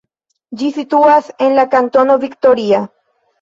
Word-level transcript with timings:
Ĝi 0.61 0.69
situas 0.77 1.27
en 1.49 1.53
la 1.59 1.67
kantono 1.75 2.17
Victoria. 2.25 2.81